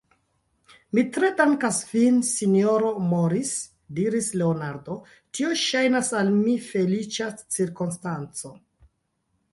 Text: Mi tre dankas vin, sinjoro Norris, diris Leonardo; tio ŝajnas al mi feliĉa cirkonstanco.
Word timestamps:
Mi 0.97 1.01
tre 1.17 1.27
dankas 1.41 1.81
vin, 1.89 2.17
sinjoro 2.29 2.89
Norris, 3.11 3.51
diris 3.99 4.31
Leonardo; 4.43 4.97
tio 5.39 5.53
ŝajnas 5.67 6.13
al 6.23 6.35
mi 6.39 6.59
feliĉa 6.73 7.29
cirkonstanco. 7.59 8.57